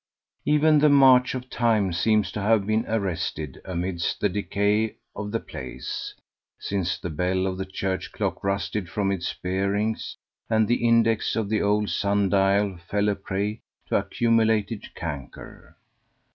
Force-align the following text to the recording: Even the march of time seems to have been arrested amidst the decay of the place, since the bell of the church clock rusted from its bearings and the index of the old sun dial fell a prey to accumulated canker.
Even 0.45 0.79
the 0.79 0.89
march 0.89 1.35
of 1.35 1.47
time 1.47 1.93
seems 1.93 2.31
to 2.31 2.41
have 2.41 2.65
been 2.65 2.85
arrested 2.87 3.61
amidst 3.63 4.19
the 4.19 4.29
decay 4.29 4.95
of 5.15 5.29
the 5.31 5.39
place, 5.39 6.15
since 6.59 6.97
the 6.97 7.11
bell 7.11 7.45
of 7.45 7.55
the 7.59 7.67
church 7.67 8.11
clock 8.11 8.43
rusted 8.43 8.89
from 8.89 9.11
its 9.11 9.31
bearings 9.31 10.17
and 10.49 10.67
the 10.67 10.87
index 10.87 11.35
of 11.35 11.49
the 11.49 11.61
old 11.61 11.91
sun 11.91 12.29
dial 12.29 12.77
fell 12.87 13.09
a 13.09 13.15
prey 13.15 13.61
to 13.89 13.95
accumulated 13.95 14.87
canker. 14.95 15.77